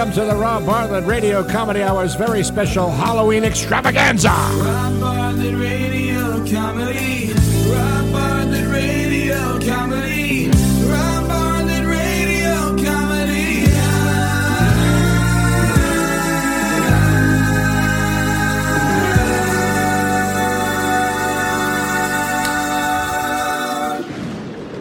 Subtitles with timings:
[0.00, 4.30] welcome to the Rob Bartlett Radio Comedy Hour's very special Halloween extravaganza.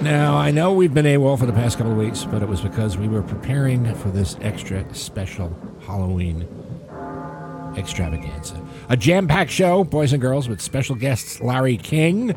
[0.10, 2.62] Now, I know we've been AWOL for the past couple of weeks, but it was
[2.62, 6.48] because we were preparing for this extra special Halloween
[7.78, 8.60] extravaganza.
[8.90, 12.36] A jam packed show, boys and girls, with special guests Larry King,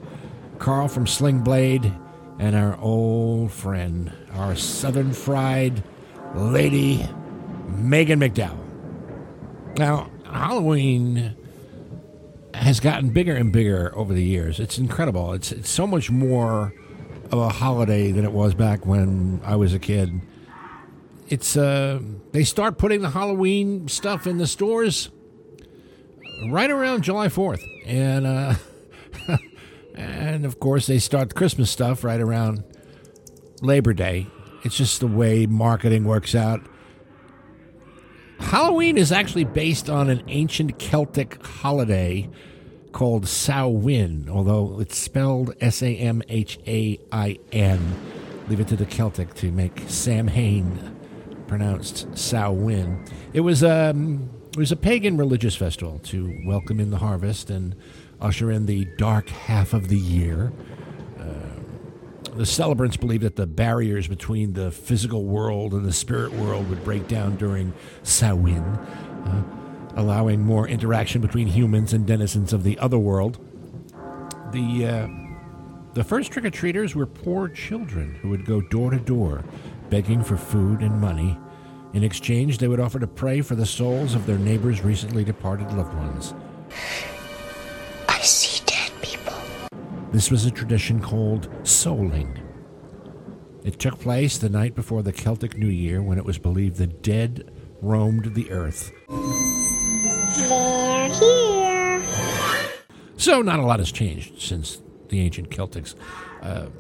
[0.59, 1.91] Karl from Sling Blade,
[2.39, 5.83] and our old friend, our southern fried
[6.35, 7.09] lady,
[7.69, 8.59] Megan McDowell.
[9.79, 11.35] Now, Halloween
[12.53, 14.61] has gotten bigger and bigger over the years.
[14.61, 15.33] It's incredible.
[15.33, 16.75] It's, it's so much more
[17.33, 20.21] of a holiday than it was back when I was a kid.
[21.29, 22.01] It's uh,
[22.33, 25.09] they start putting the Halloween stuff in the stores
[26.51, 28.55] right around July Fourth, and uh,
[29.95, 32.63] and of course they start the Christmas stuff right around
[33.63, 34.27] Labor Day.
[34.63, 36.61] It's just the way marketing works out.
[38.41, 42.29] Halloween is actually based on an ancient Celtic holiday
[42.93, 47.97] called Samhain, although it's spelled S A M H A I N.
[48.49, 50.97] Leave it to the Celtic to make Samhain
[51.47, 53.05] pronounced Samhain.
[53.33, 57.75] It was um, it was a pagan religious festival to welcome in the harvest and
[58.21, 60.53] usher in the dark half of the year.
[62.35, 66.83] The celebrants believed that the barriers between the physical world and the spirit world would
[66.83, 67.75] break down during
[68.05, 69.43] Samhain, uh,
[69.97, 73.39] allowing more interaction between humans and denizens of the other world.
[74.53, 75.23] The uh,
[75.95, 79.45] the first trick or treaters were poor children who would go door to door,
[79.91, 81.39] begging for food and money.
[81.93, 85.71] In exchange, they would offer to pray for the souls of their neighbors' recently departed
[85.73, 86.33] loved ones.
[88.09, 89.37] I see dead people.
[90.13, 92.41] This was a tradition called souling.
[93.63, 96.87] It took place the night before the Celtic New Year when it was believed the
[96.87, 98.91] dead roamed the earth.
[103.23, 105.95] So, not a lot has changed since the ancient Celtics.
[106.43, 106.71] Uh,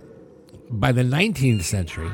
[0.69, 2.11] by the 19th century,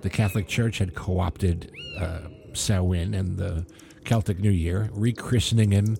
[0.00, 2.22] the Catholic Church had co opted uh,
[2.54, 3.64] Samhain and the
[4.02, 5.96] Celtic New Year, rechristening him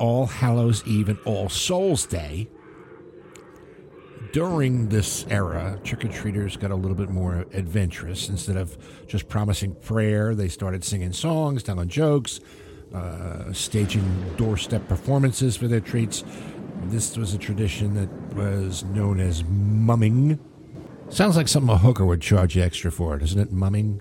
[0.00, 2.48] All Hallows Eve and All Souls Day.
[4.32, 8.28] During this era, trick or treaters got a little bit more adventurous.
[8.28, 8.76] Instead of
[9.06, 12.40] just promising prayer, they started singing songs, telling jokes,
[12.92, 16.24] uh, staging doorstep performances for their treats.
[16.84, 20.38] This was a tradition that was known as mumming.
[21.08, 23.52] Sounds like something a hooker would charge you extra for, doesn't it?
[23.52, 24.00] Mumming.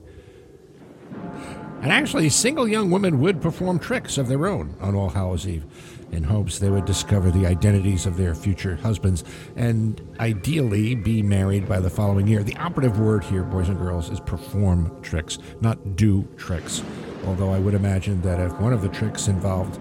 [1.81, 5.65] And actually, single young women would perform tricks of their own on All Hallows Eve
[6.11, 9.23] in hopes they would discover the identities of their future husbands
[9.55, 12.43] and ideally be married by the following year.
[12.43, 16.83] The operative word here, boys and girls, is perform tricks, not do tricks.
[17.25, 19.79] Although I would imagine that if one of the tricks involved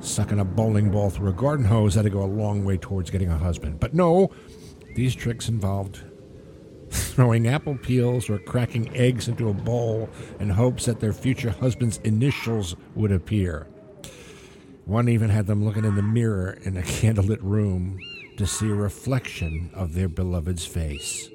[0.00, 3.30] sucking a bowling ball through a garden hose, that'd go a long way towards getting
[3.30, 3.80] a husband.
[3.80, 4.30] But no,
[4.94, 6.00] these tricks involved
[6.90, 10.08] throwing apple peels or cracking eggs into a bowl
[10.40, 13.66] in hopes that their future husband's initials would appear.
[14.84, 17.98] One even had them looking in the mirror in a candlelit room
[18.36, 21.28] to see a reflection of their beloved's face.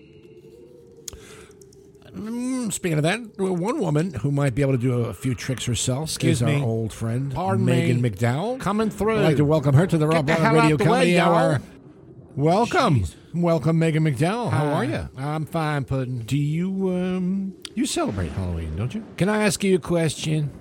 [2.15, 5.65] Mm, Speaking of that, one woman who might be able to do a few tricks
[5.65, 6.57] herself Excuse is me.
[6.59, 8.09] our old friend, Pardon Megan me.
[8.09, 8.59] McDowell.
[8.59, 9.19] Coming through.
[9.19, 10.89] I'd like to welcome her to the Rob the Bartlett hell Radio out the way,
[10.89, 11.33] Comedy y'all.
[11.35, 11.61] Hour.
[12.35, 13.03] Welcome,
[13.33, 14.49] welcome, Megan McDowell.
[14.51, 15.09] How are you?
[15.17, 16.19] I'm fine, Puddin'.
[16.25, 19.05] Do you um you celebrate Halloween, don't you?
[19.17, 20.51] Can I ask you a question?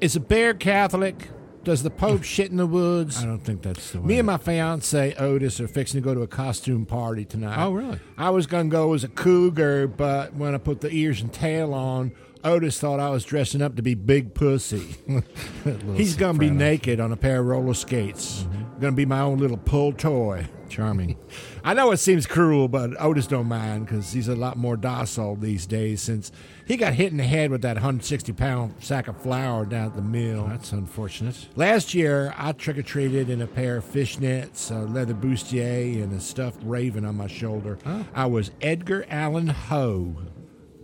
[0.00, 1.28] Is a bear Catholic?
[1.64, 3.22] Does the Pope shit in the woods?
[3.22, 4.06] I don't think that's the way.
[4.06, 7.62] Me and my fiance Otis are fixing to go to a costume party tonight.
[7.62, 7.98] Oh, really?
[8.18, 11.72] I was gonna go as a cougar, but when I put the ears and tail
[11.72, 12.12] on,
[12.44, 14.96] Otis thought I was dressing up to be Big Pussy.
[15.94, 18.42] He's gonna be naked on a pair of roller skates.
[18.42, 18.80] Mm-hmm.
[18.80, 20.46] Gonna be my own little pull toy.
[20.68, 21.16] charming.
[21.66, 25.34] I know it seems cruel, but Otis don't mind because he's a lot more docile
[25.34, 26.30] these days since
[26.66, 29.96] he got hit in the head with that 160 pound sack of flour down at
[29.96, 30.46] the mill.
[30.46, 31.48] That's unfortunate.
[31.56, 36.12] Last year, I trick or treated in a pair of fishnets, a leather bustier, and
[36.12, 37.78] a stuffed raven on my shoulder.
[38.14, 40.16] I was Edgar Allan Poe.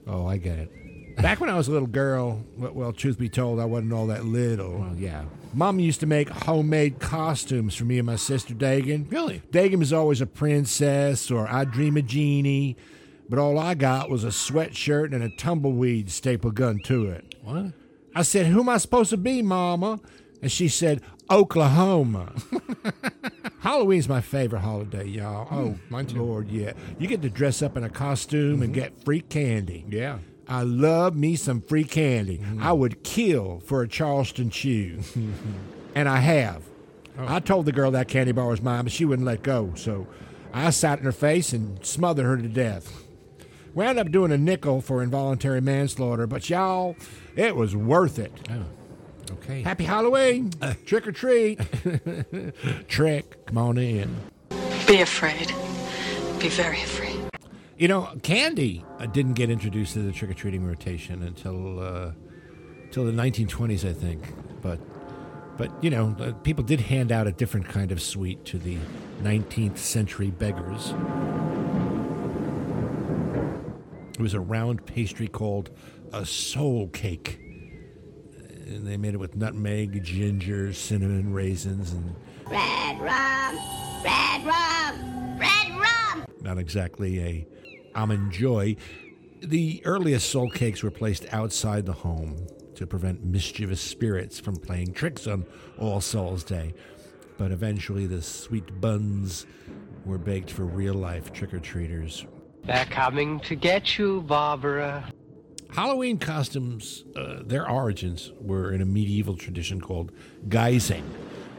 [0.06, 0.72] Oh, I get it.
[1.16, 4.06] Back when I was a little girl, well, well, truth be told, I wasn't all
[4.08, 4.78] that little.
[4.78, 5.24] Well, yeah.
[5.52, 9.10] Mom used to make homemade costumes for me and my sister Dagan.
[9.10, 9.42] Really?
[9.50, 12.76] Dagan was always a princess or I Dream of Jeannie,
[13.28, 17.34] but all I got was a sweatshirt and a tumbleweed staple gun to it.
[17.42, 17.72] What?
[18.14, 20.00] I said, Who am I supposed to be, Mama?
[20.42, 22.32] And she said, Oklahoma.
[23.60, 25.46] Halloween's my favorite holiday, y'all.
[25.50, 25.92] Oh, hmm.
[25.92, 26.72] my Lord, yeah.
[26.98, 28.72] You get to dress up in a costume and mm-hmm.
[28.72, 29.84] get free candy.
[29.88, 30.18] Yeah.
[30.50, 32.38] I love me some free candy.
[32.38, 32.62] Mm-hmm.
[32.62, 35.00] I would kill for a Charleston chew.
[35.94, 36.64] and I have.
[37.17, 37.25] Oh.
[37.29, 39.73] I told the girl that candy bar was mine, but she wouldn't let go.
[39.76, 40.08] So
[40.52, 43.05] I sat in her face and smothered her to death.
[43.75, 46.97] Wound up doing a nickel for involuntary manslaughter, but y'all,
[47.37, 48.32] it was worth it.
[48.50, 48.64] Oh,
[49.35, 49.62] okay.
[49.62, 50.50] Happy Halloween!
[50.87, 51.61] Trick or treat!
[52.88, 54.17] Trick, come on in.
[54.88, 55.55] Be afraid.
[56.41, 57.09] Be very afraid.
[57.80, 62.12] You know, candy uh, didn't get introduced to the trick or treating rotation until uh,
[62.84, 64.34] until the 1920s, I think.
[64.60, 64.78] But
[65.56, 68.76] but you know, uh, people did hand out a different kind of sweet to the
[69.22, 70.92] 19th century beggars.
[74.12, 75.70] It was a round pastry called
[76.12, 77.38] a soul cake.
[78.66, 82.14] And they made it with nutmeg, ginger, cinnamon, raisins, and
[82.46, 83.56] Red rum,
[84.04, 86.26] red rum, red rum.
[86.42, 87.46] not exactly a
[87.94, 88.76] almond joy.
[89.42, 94.92] The earliest soul cakes were placed outside the home to prevent mischievous spirits from playing
[94.92, 95.46] tricks on
[95.78, 96.75] All Souls Day.
[97.38, 99.46] But eventually, the sweet buns
[100.04, 102.26] were baked for real life trick or treaters.
[102.64, 105.10] They're coming to get you, Barbara.
[105.70, 110.12] Halloween costumes, uh, their origins were in a medieval tradition called
[110.48, 111.04] guising,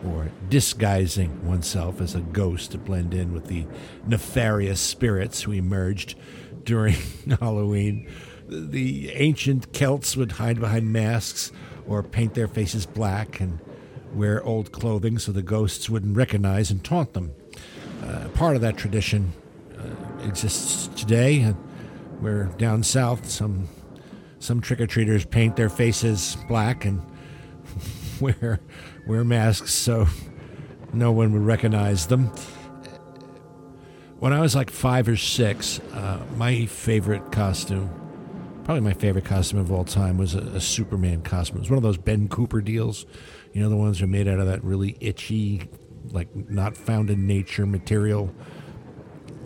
[0.05, 3.65] or disguising oneself as a ghost to blend in with the
[4.05, 6.15] nefarious spirits who emerged
[6.63, 6.95] during
[7.39, 8.09] Halloween.
[8.47, 11.51] The ancient Celts would hide behind masks
[11.87, 13.59] or paint their faces black and
[14.13, 17.33] wear old clothing so the ghosts wouldn't recognize and taunt them.
[18.03, 19.31] Uh, part of that tradition
[19.77, 21.55] uh, exists today, and
[22.19, 23.69] where down south some
[24.39, 27.01] some trick or treaters paint their faces black and
[28.41, 28.59] wear
[29.07, 30.07] wear masks so
[30.93, 32.31] no one would recognize them.
[34.19, 37.89] When I was like five or six, uh, my favorite costume,
[38.63, 41.57] probably my favorite costume of all time, was a, a Superman costume.
[41.57, 43.07] It was one of those Ben Cooper deals,
[43.53, 45.67] you know, the ones that are made out of that really itchy,
[46.11, 48.31] like not found in nature material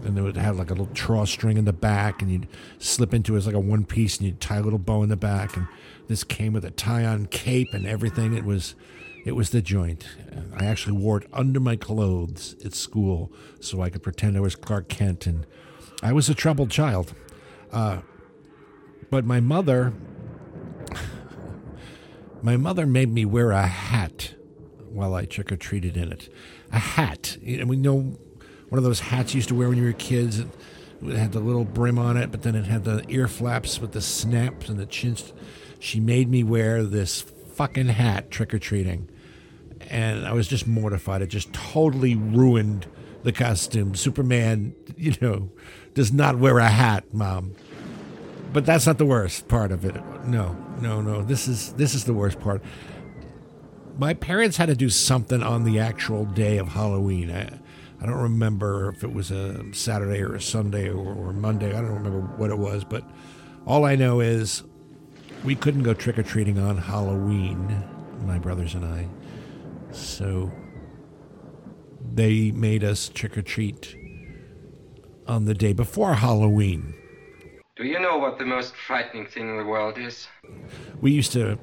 [0.05, 3.33] and it would have like a little drawstring in the back, and you'd slip into
[3.33, 5.57] it as like a one piece, and you'd tie a little bow in the back,
[5.57, 5.67] and
[6.07, 8.33] this came with a tie-on cape and everything.
[8.35, 8.75] It was,
[9.25, 10.07] it was the joint.
[10.55, 14.55] I actually wore it under my clothes at school, so I could pretend I was
[14.55, 15.45] Clark Kent, and
[16.03, 17.13] I was a troubled child.
[17.71, 18.01] Uh,
[19.09, 19.93] but my mother,
[22.41, 24.35] my mother made me wear a hat
[24.89, 26.29] while I trick or treated in it.
[26.71, 28.17] A hat, and we know
[28.69, 30.39] one of those hats you used to wear when you were kids.
[30.39, 30.49] It
[31.15, 34.01] had the little brim on it, but then it had the ear flaps with the
[34.01, 35.33] snaps and the chins.
[35.85, 39.07] She made me wear this fucking hat trick or treating.
[39.87, 41.21] And I was just mortified.
[41.21, 42.87] It just totally ruined
[43.21, 43.93] the costume.
[43.93, 45.51] Superman, you know,
[45.93, 47.53] does not wear a hat, mom.
[48.51, 49.95] But that's not the worst part of it.
[50.25, 51.21] No, no, no.
[51.21, 52.63] This is this is the worst part.
[53.99, 57.29] My parents had to do something on the actual day of Halloween.
[57.29, 57.59] I,
[58.01, 61.77] I don't remember if it was a Saturday or a Sunday or, or Monday.
[61.77, 63.07] I don't remember what it was, but
[63.67, 64.63] all I know is
[65.45, 67.83] we couldn't go trick or treating on Halloween,
[68.25, 69.07] my brothers and I.
[69.91, 70.51] So
[72.13, 73.95] they made us trick or treat
[75.27, 76.95] on the day before Halloween.
[77.75, 80.27] Do you know what the most frightening thing in the world is?
[80.99, 81.59] We used to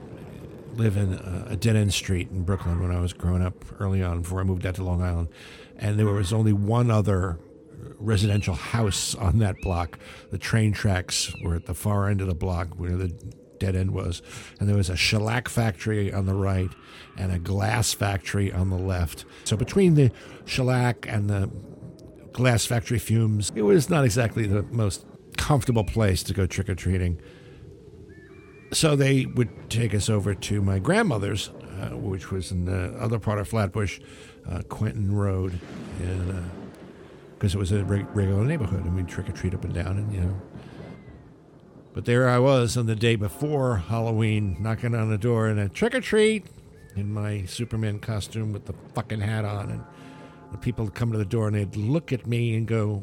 [0.74, 4.02] live in a, a dead end street in Brooklyn when I was growing up early
[4.02, 5.28] on before I moved out to Long Island.
[5.76, 7.40] And there was only one other
[7.98, 9.98] residential house on that block.
[10.30, 13.12] The train tracks were at the far end of the block where the
[13.62, 14.22] dead end was.
[14.58, 16.70] And there was a shellac factory on the right
[17.16, 19.24] and a glass factory on the left.
[19.44, 20.10] So between the
[20.44, 21.48] shellac and the
[22.32, 26.74] glass factory fumes, it was not exactly the most comfortable place to go trick or
[26.74, 27.20] treating.
[28.72, 31.50] So they would take us over to my grandmother's,
[31.80, 34.00] uh, which was in the other part of Flatbush,
[34.48, 35.60] uh, Quentin Road,
[37.34, 40.12] because it was a regular neighborhood, and we'd trick or treat up and down, and
[40.12, 40.40] you know.
[41.94, 45.68] But there I was on the day before Halloween, knocking on the door and a
[45.68, 46.46] trick or treat
[46.96, 49.84] in my Superman costume with the fucking hat on, and
[50.52, 53.02] the people would come to the door and they'd look at me and go,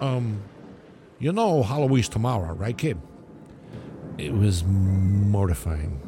[0.00, 0.40] "Um,
[1.18, 2.98] you know Halloween's tomorrow, right, kid?"
[4.16, 6.00] It was mortifying.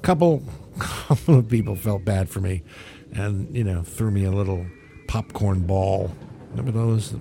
[0.00, 0.42] Couple,
[0.78, 2.62] couple of people felt bad for me,
[3.12, 4.64] and you know threw me a little
[5.08, 6.10] popcorn ball.
[6.50, 7.14] Remember those?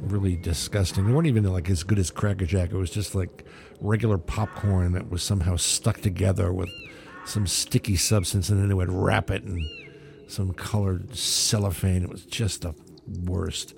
[0.00, 1.06] Really disgusting.
[1.06, 2.72] They weren't even like as good as Cracker Jack.
[2.72, 3.44] It was just like
[3.80, 6.70] regular popcorn that was somehow stuck together with
[7.24, 9.68] some sticky substance, and then they would wrap it in
[10.26, 12.02] some colored cellophane.
[12.02, 12.74] It was just the
[13.24, 13.74] worst.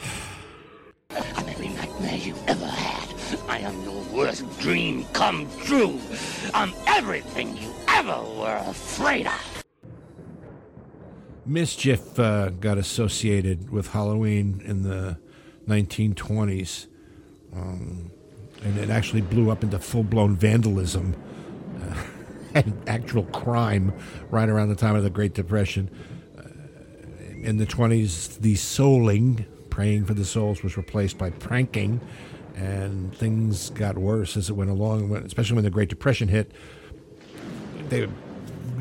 [1.10, 3.06] I'm every nightmare you ever had.
[3.48, 5.98] I am your worst dream come true.
[6.54, 9.55] I'm everything you ever were afraid of.
[11.46, 15.16] Mischief uh, got associated with Halloween in the
[15.68, 16.86] 1920s,
[17.54, 18.10] um,
[18.62, 21.14] and it actually blew up into full blown vandalism
[21.82, 22.02] uh,
[22.54, 23.92] and actual crime
[24.30, 25.88] right around the time of the Great Depression.
[26.36, 26.42] Uh,
[27.42, 32.00] in the 20s, the souling, praying for the souls, was replaced by pranking,
[32.56, 36.50] and things got worse as it went along, especially when the Great Depression hit.
[37.88, 38.08] They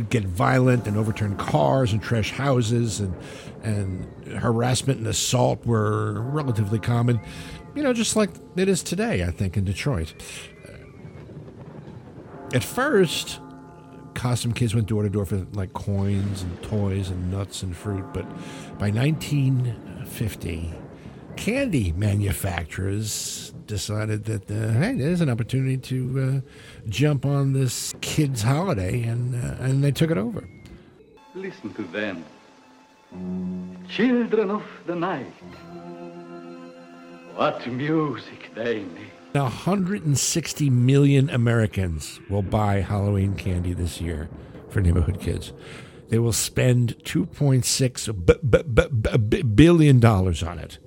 [0.03, 3.15] get violent and overturn cars and trash houses, and,
[3.63, 4.05] and
[4.37, 7.19] harassment and assault were relatively common,
[7.75, 10.13] you know, just like it is today, I think, in Detroit.
[12.53, 13.39] At first,
[14.13, 18.05] costume kids went door to door for like coins and toys and nuts and fruit,
[18.13, 18.25] but
[18.79, 20.73] by 1950,
[21.35, 28.41] candy manufacturers decided that uh, hey, there's an opportunity to uh, jump on this kids'
[28.41, 30.47] holiday, and uh, and they took it over.
[31.33, 32.23] Listen to them.
[33.89, 35.33] Children of the night.
[37.35, 39.11] What music they make.
[39.33, 44.29] Now, 160 million Americans will buy Halloween candy this year
[44.69, 45.51] for neighborhood kids.
[46.07, 50.77] They will spend 2.6 b- b- b- b- billion dollars on it.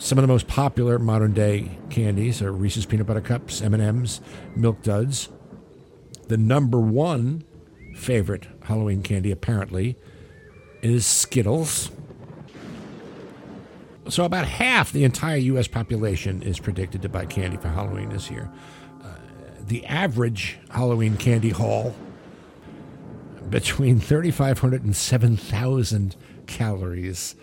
[0.00, 4.22] Some of the most popular modern day candies are Reese's peanut butter cups, M&Ms,
[4.56, 5.28] Milk Duds.
[6.26, 7.44] The number one
[7.94, 9.96] favorite Halloween candy apparently
[10.80, 11.90] is Skittles.
[14.08, 15.68] So about half the entire U.S.
[15.68, 18.50] population is predicted to buy candy for Halloween this year.
[19.04, 19.08] Uh,
[19.66, 21.94] the average Halloween candy haul
[23.50, 26.16] between 3,500 and 7,000
[26.46, 27.36] calories.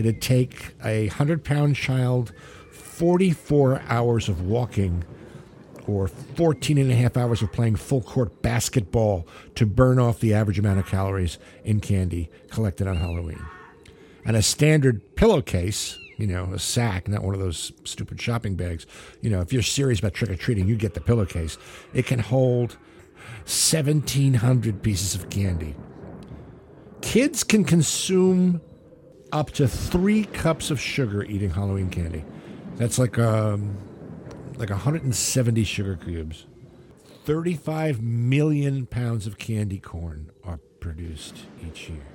[0.00, 2.32] It'd take a 100 pound child
[2.70, 5.04] 44 hours of walking
[5.86, 10.32] or 14 and a half hours of playing full court basketball to burn off the
[10.34, 13.44] average amount of calories in candy collected on Halloween.
[14.24, 18.86] And a standard pillowcase, you know, a sack, not one of those stupid shopping bags.
[19.20, 21.58] You know, if you're serious about trick or treating, you get the pillowcase.
[21.94, 22.76] It can hold
[23.44, 25.74] 1,700 pieces of candy.
[27.00, 28.60] Kids can consume
[29.32, 32.24] up to three cups of sugar eating Halloween candy.
[32.76, 33.76] That's like um,
[34.56, 36.46] like 170 sugar cubes.
[37.24, 42.06] 35 million pounds of candy corn are produced each year.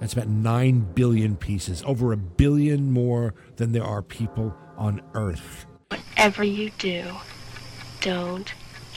[0.00, 5.66] That's about 9 billion pieces, over a billion more than there are people on Earth.
[5.88, 7.04] Whatever you do,
[8.00, 8.52] don't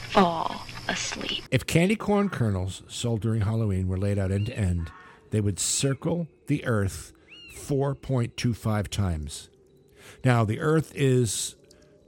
[0.10, 1.44] fall asleep.
[1.51, 4.92] If candy corn kernels sold during Halloween were laid out end to end,
[5.30, 7.13] they would circle the Earth
[7.58, 9.50] 4.25 times.
[10.24, 11.56] Now, the Earth is,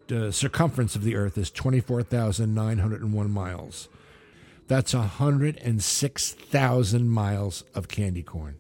[0.08, 3.90] the circumference of the Earth is 24,901 miles.
[4.68, 8.58] That's 106,000 miles of candy corn.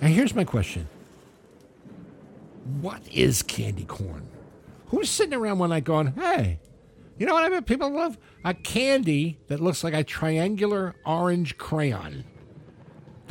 [0.00, 0.88] Now, here's my question
[2.80, 4.28] What is candy corn?
[4.86, 6.60] Who's sitting around one night going, hey,
[7.18, 8.18] you know what I bet people love?
[8.44, 12.24] A candy that looks like a triangular orange crayon.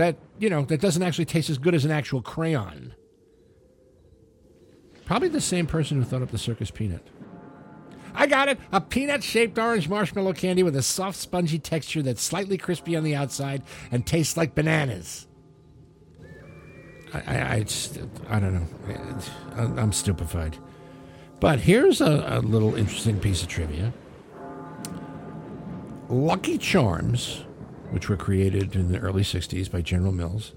[0.01, 2.95] That, you know, that doesn't actually taste as good as an actual crayon.
[5.05, 7.05] Probably the same person who thought up the circus peanut.
[8.15, 8.57] I got it.
[8.71, 13.03] A peanut shaped orange marshmallow candy with a soft, spongy texture that's slightly crispy on
[13.03, 15.27] the outside and tastes like bananas.
[17.13, 18.67] I, I, I, just, I don't know.
[19.55, 20.57] I- I'm stupefied.
[21.39, 23.93] But here's a, a little interesting piece of trivia
[26.09, 27.45] Lucky Charms,
[27.91, 30.53] which were created in the early 60s by General Mills,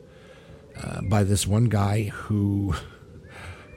[0.83, 2.75] uh, by this one guy who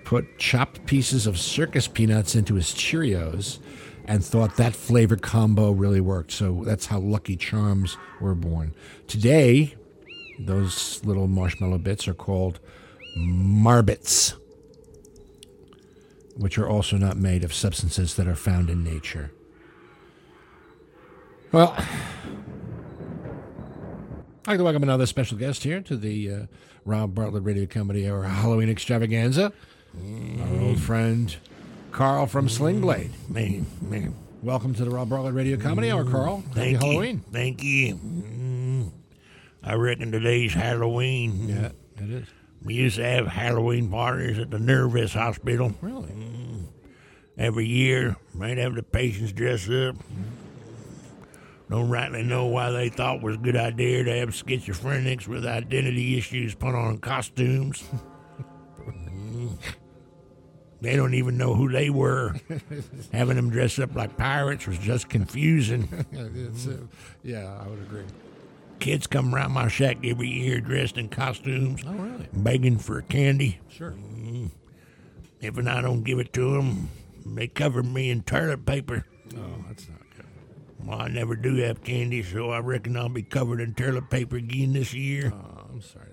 [0.05, 3.59] put chopped pieces of circus peanuts into his Cheerios
[4.05, 6.31] and thought that flavor combo really worked.
[6.31, 8.73] So that's how Lucky Charms were born.
[9.07, 9.75] Today,
[10.39, 12.59] those little marshmallow bits are called
[13.17, 14.35] Marbits,
[16.37, 19.31] which are also not made of substances that are found in nature.
[21.51, 21.75] Well,
[24.47, 26.45] I'd like to welcome another special guest here to the uh,
[26.85, 29.51] Rob Bartlett Radio Comedy Hour Halloween Extravaganza.
[30.39, 31.35] Our old friend
[31.91, 33.11] Karl from Sling Blade.
[33.27, 34.07] Me, me.
[34.41, 36.37] Welcome to the Rob Bartlett Radio Comedy Hour, Karl.
[36.37, 36.89] Happy Thank you.
[36.91, 37.23] Halloween.
[37.29, 37.95] Thank you.
[37.95, 38.91] Mm.
[39.63, 41.49] I reckon today's Halloween.
[41.49, 42.27] Yeah, it is.
[42.63, 45.73] We used to have Halloween parties at the Nervous Hospital.
[45.81, 46.15] Really?
[47.37, 49.97] Every year, might have the patients dress up.
[51.69, 55.45] Don't rightly know why they thought it was a good idea to have schizophrenics with
[55.45, 57.83] identity issues put on costumes.
[58.81, 59.57] Mm.
[60.81, 62.35] they don't even know who they were.
[63.11, 65.89] Having them dress up like pirates was just confusing.
[66.17, 66.71] Uh,
[67.23, 68.03] yeah, I would agree.
[68.79, 72.27] Kids come around my shack every year dressed in costumes, Oh, really?
[72.31, 73.59] begging for candy.
[73.69, 73.93] Sure.
[75.41, 76.89] If and I don't give it to them,
[77.25, 79.05] they cover me in toilet paper.
[79.35, 79.97] Oh, that's not.
[80.85, 84.37] Well, I never do have candy, so I reckon I'll be covered in toilet paper
[84.37, 85.33] again this year.
[85.35, 86.05] Oh, I'm sorry.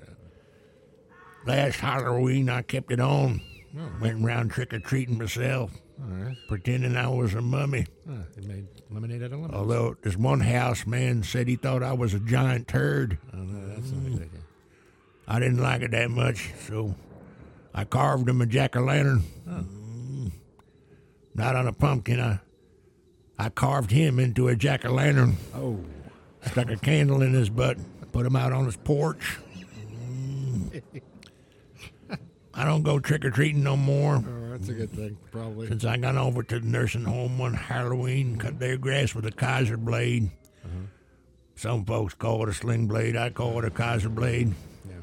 [1.47, 3.41] Last Halloween, I kept it on.
[4.01, 6.37] Went around trick or treating myself, All right.
[6.49, 7.87] pretending I was a mummy.
[8.09, 9.53] Ah, they made lemonade out of lemons.
[9.53, 13.19] Although this one house man said he thought I was a giant turd.
[13.33, 14.41] Oh, no, that's not a good idea.
[15.27, 16.95] I didn't like it that much, so
[17.75, 19.25] I carved him a jack o' lantern.
[19.49, 20.31] Mm.
[21.35, 22.21] Not on a pumpkin.
[22.21, 22.39] I
[23.39, 25.37] I carved him into a jack o' lantern.
[25.55, 25.81] Oh.
[26.47, 27.79] Stuck a candle in his butt.
[28.13, 29.39] Put him out on his porch.
[29.99, 30.83] Mm.
[32.55, 34.17] I don't go trick or treating no more.
[34.17, 35.67] Oh, that's a good thing, probably.
[35.67, 39.33] Since I got over to the nursing home one Halloween, cut their grass with a
[39.33, 40.31] Kaiser blade.
[41.57, 43.17] Some folks call it a sling blade.
[43.17, 44.55] I call it a Kaiser blade.
[44.87, 44.95] Yeah.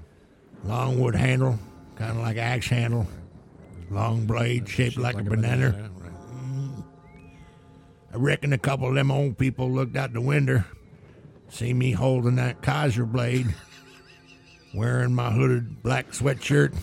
[0.66, 1.58] Long wood handle,
[1.96, 3.08] kind of like an axe handle.
[3.90, 5.90] Long blade shaped like, a banana.
[5.98, 6.01] right.
[8.14, 10.64] I reckon a couple of them old people looked out the window,
[11.50, 13.54] see me holding that Kaiser blade,
[14.76, 16.74] wearing my hooded black sweatshirt.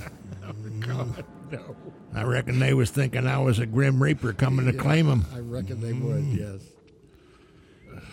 [0.80, 1.76] God, no.
[2.14, 5.26] I reckon they was thinking I was a Grim Reaper coming to claim 'em.
[5.34, 6.38] I reckon they would, mm.
[6.38, 6.62] yes.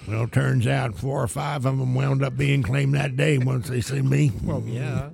[0.07, 3.69] Well, turns out four or five of them wound up being claimed that day once
[3.69, 4.31] they see me.
[4.43, 5.09] Well, yeah.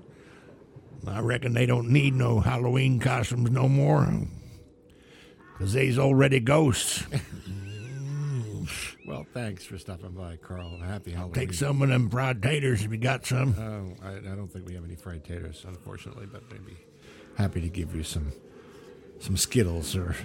[1.07, 4.07] I reckon they don't need no Halloween costumes no more.
[5.53, 7.05] Because they's already ghosts.
[9.05, 10.77] Well, thanks for stopping by, Karl.
[10.77, 11.33] Happy Halloween.
[11.33, 13.55] Take some of them fried taters if you got some.
[13.57, 16.61] Oh, I, I don't think we have any fried taters, unfortunately, but I'd
[17.35, 18.31] happy to give you some
[19.19, 20.15] some Skittles or,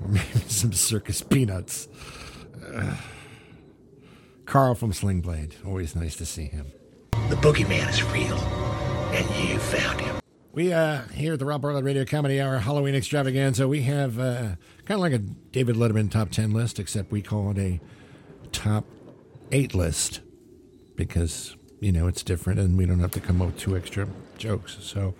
[0.00, 1.88] or maybe some circus peanuts.
[2.66, 2.96] Uh,
[4.46, 5.54] Karl from Sling Blade.
[5.66, 6.72] Always nice to see him.
[7.28, 10.16] The boogeyman is real, and you found him.
[10.52, 14.56] We uh, here at the Rob Bartlett Radio Comedy Hour Halloween Extravaganza, we have uh,
[14.84, 17.80] kind of like a David Letterman top ten list, except we call it a
[18.52, 18.84] top
[19.50, 20.20] eight list
[20.96, 24.08] because you know it's different, and we don't have to come up with two extra
[24.38, 24.78] jokes.
[24.80, 25.14] So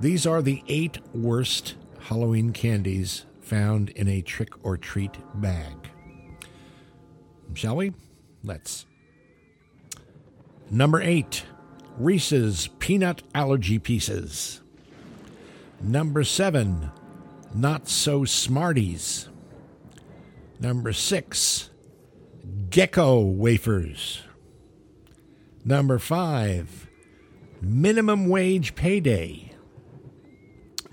[0.00, 5.90] these are the eight worst Halloween candies found in a trick or treat bag.
[7.54, 7.92] Shall we?
[8.44, 8.86] Let's.
[10.70, 11.44] Number eight,
[11.98, 14.60] Reese's Peanut Allergy Pieces.
[15.82, 16.90] Number seven,
[17.54, 19.28] Not So Smarties.
[20.60, 21.70] Number six,
[22.70, 24.22] Gecko Wafers.
[25.64, 26.88] Number five,
[27.60, 29.52] Minimum Wage Payday.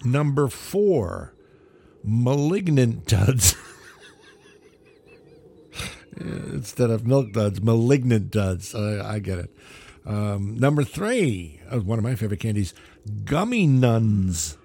[0.04, 1.34] Number four,
[2.04, 3.56] Malignant Duds.
[6.20, 8.74] Instead of milk duds, malignant duds.
[8.74, 9.56] I, I get it.
[10.06, 12.74] Um, number three, uh, one of my favorite candies,
[13.26, 14.58] gummy nuns.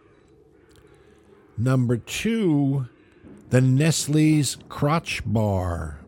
[1.58, 2.86] Number two,
[3.50, 5.98] the Nestle's Crotch Bar.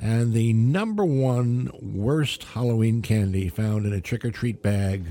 [0.00, 5.06] And the number one worst Halloween candy found in a trick or treat bag,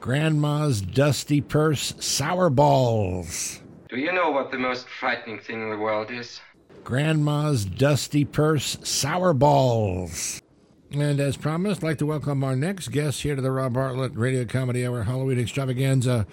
[0.00, 3.60] Grandma's Dusty Purse Sour Balls.
[3.88, 6.40] Do you know what the most frightening thing in the world is?
[6.84, 10.40] Grandma's Dusty Purse Sour Balls.
[10.90, 14.16] And as promised, I'd like to welcome our next guest here to the Rob Bartlett
[14.16, 16.26] Radio Comedy Hour Halloween Extravaganza,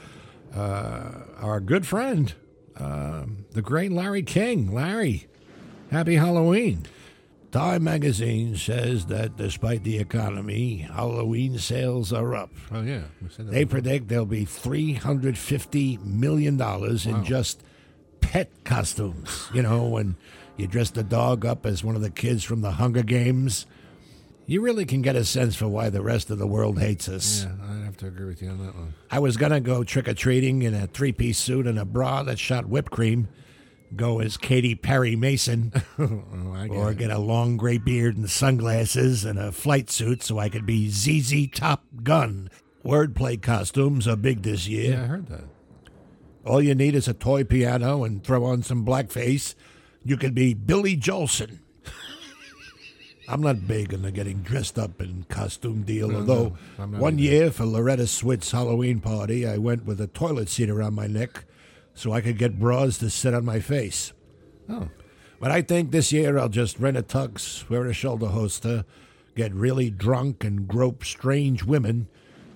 [0.53, 2.34] uh, our good friend,
[2.77, 4.73] um the great Larry King.
[4.73, 5.27] Larry,
[5.91, 6.86] happy Halloween.
[7.51, 12.51] Time magazine says that despite the economy, Halloween sales are up.
[12.69, 13.03] Oh, yeah.
[13.39, 13.79] They before.
[13.79, 17.63] predict there'll be $350 million in just
[18.19, 19.47] pet costumes.
[19.53, 20.17] You know, when
[20.58, 23.65] you dress the dog up as one of the kids from the Hunger Games,
[24.45, 27.45] you really can get a sense for why the rest of the world hates us.
[27.45, 27.64] Yeah,
[27.95, 28.93] have to agree with you on that one.
[29.10, 31.86] I was going to go trick or treating in a three piece suit and a
[31.86, 33.27] bra that shot whipped cream,
[33.95, 36.97] go as Katy Perry Mason, Oh, or it.
[36.97, 40.89] get a long gray beard and sunglasses and a flight suit so I could be
[40.89, 42.49] ZZ Top Gun.
[42.84, 44.91] Wordplay costumes are big this year.
[44.93, 45.43] Yeah, I heard that.
[46.45, 49.55] All you need is a toy piano and throw on some blackface.
[50.03, 51.60] You could be Billy Jolson.
[53.28, 57.20] I'm not big on the getting dressed up in costume deal, No, although no, one
[57.20, 57.32] either.
[57.34, 61.46] year for Loretta Swit's Halloween party, I went with a toilet seat around my neck
[61.94, 64.14] so I could get bras to sit on my face.
[64.70, 64.90] Oh.
[65.40, 68.86] But I think this year I'll just rent a tux, wear a shoulder holster,
[69.36, 72.08] get really drunk and grope strange women,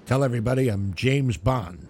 [0.06, 1.88] tell everybody I'm James Bond.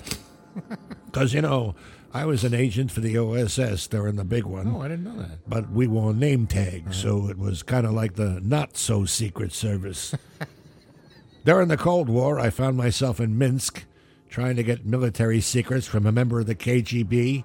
[1.06, 1.74] Because, you know,
[2.12, 4.74] I was an agent for the OSS during the big one.
[4.76, 5.48] Oh, I didn't know that.
[5.48, 9.54] But we wore name tags, so it was kind of like the not so secret
[9.54, 10.16] service.
[11.46, 13.86] During the Cold War, I found myself in Minsk
[14.30, 17.44] trying to get military secrets from a member of the KGB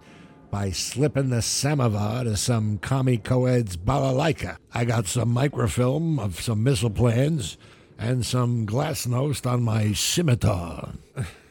[0.50, 4.56] by slipping the samovar to some commie co-ed's balalaika.
[4.72, 7.56] I got some microfilm of some missile plans
[7.98, 10.94] and some glasnost on my scimitar.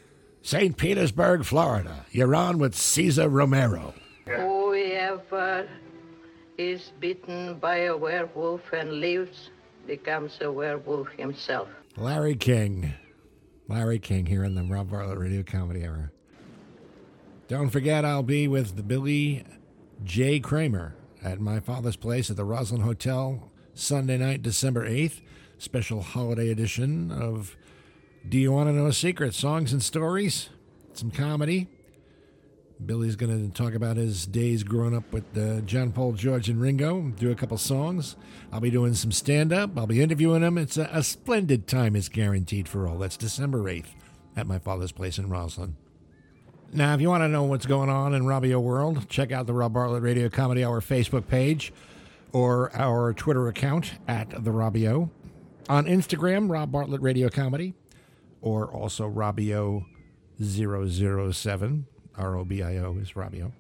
[0.46, 0.76] St.
[0.76, 2.06] Petersburg, Florida.
[2.12, 3.94] You're on with Cesar Romero.
[4.26, 5.70] Whoever
[6.58, 9.52] is bitten by a werewolf and lives
[9.88, 11.70] becomes a werewolf himself.
[11.96, 12.94] Larry King.
[13.70, 16.12] Larry King here in the Rob Bartlett Radio Comedy Hour.
[17.48, 19.46] Don't forget, I'll be with the Billy
[20.04, 20.42] J.
[20.42, 25.22] Kramer at my father's place at the Roslyn Hotel Sunday night, December 8th.
[25.58, 27.56] Special holiday edition of
[28.28, 29.34] Do You Want to Know a Secret?
[29.34, 30.50] Songs and Stories,
[30.94, 31.68] some comedy.
[32.86, 36.60] Billy's going to talk about his days growing up with uh, John Paul, George, and
[36.62, 38.16] Ringo, do a couple songs.
[38.52, 39.78] I'll be doing some stand up.
[39.78, 40.58] I'll be interviewing him.
[40.58, 42.98] It's a, a splendid time, is guaranteed for all.
[42.98, 43.88] That's December 8th
[44.36, 45.76] at my father's place in Roslyn.
[46.72, 49.54] Now, if you want to know what's going on in Robio World, check out the
[49.54, 51.72] Rob Bartlett Radio Comedy Hour Facebook page
[52.32, 55.10] or our Twitter account at the Robio.
[55.70, 57.74] On Instagram, Rob Bartlett Radio Comedy,
[58.44, 59.86] or also Robio
[60.40, 61.88] 007.
[62.16, 63.52] R O B I O is Robio.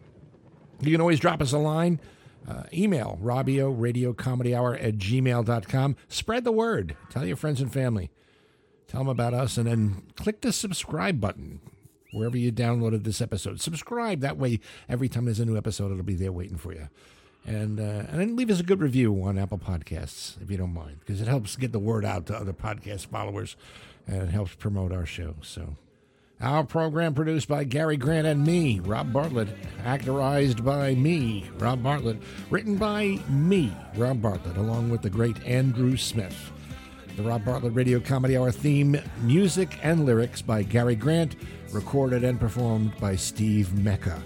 [0.82, 2.00] You can always drop us a line.
[2.48, 5.96] Uh, email Robio Radio Comedy Hour at gmail.com.
[6.10, 6.96] Spread the word.
[7.10, 8.12] Tell your friends and family.
[8.88, 11.62] Tell them about us, and then click the subscribe button
[12.12, 13.60] wherever you downloaded this episode.
[13.62, 14.19] Subscribe.
[14.19, 16.89] That way, every time there's a new episode, it'll be there waiting for you.
[17.46, 20.74] And uh, and then leave us a good review on Apple Podcasts if you don't
[20.74, 23.56] mind, because it helps get the word out to other podcast followers,
[24.08, 25.36] and it helps promote our show.
[25.42, 25.76] So,
[26.42, 29.48] our program produced by Gary Grant and me, Rob Bartlett,
[29.84, 32.18] actorized by me, Rob Bartlett,
[32.50, 36.52] written by me, Rob Bartlett, along with the great Andrew Smith.
[37.16, 41.36] The Rob Bartlett Radio Comedy Hour theme, music and lyrics by Gary Grant,
[41.72, 44.22] recorded and performed by Steve Mecca.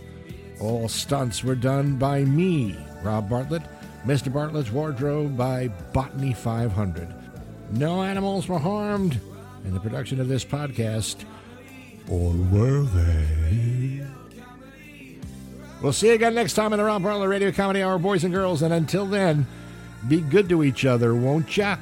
[0.59, 3.63] All stunts were done by me, Rob Bartlett.
[4.05, 4.31] Mr.
[4.31, 7.13] Bartlett's wardrobe by Botany 500.
[7.73, 9.19] No animals were harmed
[9.67, 11.25] in the production of this podcast,
[12.09, 14.07] or were they?
[15.81, 18.33] We'll see you again next time in the Rob Bartlett Radio Comedy Hour, boys and
[18.33, 19.45] girls, and until then,
[20.07, 21.75] be good to each other, won't ya?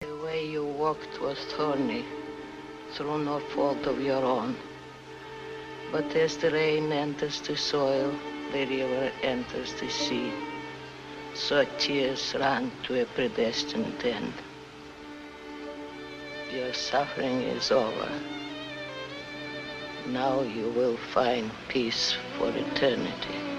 [0.00, 2.04] The way you walked was thorny,
[2.92, 4.54] through no fault of your own.
[5.92, 8.12] But as the rain enters the soil,
[8.52, 10.32] the river enters the sea.
[11.34, 14.32] So tears run to a predestined end.
[16.52, 18.10] Your suffering is over.
[20.08, 23.55] Now you will find peace for eternity.